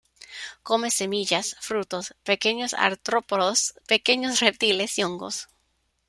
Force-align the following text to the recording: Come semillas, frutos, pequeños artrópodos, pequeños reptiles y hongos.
Come 0.63 0.89
semillas, 0.89 1.55
frutos, 1.59 2.15
pequeños 2.23 2.73
artrópodos, 2.73 3.75
pequeños 3.87 4.39
reptiles 4.39 4.97
y 4.97 5.03
hongos. 5.03 5.47